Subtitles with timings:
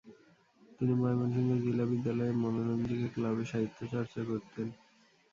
[0.77, 4.67] তিনি ময়মনসিংহ জিলা বিদ্যালয়ে 'মনোরঞ্জিকা ক্লাব'-এ সাহিত্য চর্চা করতেন।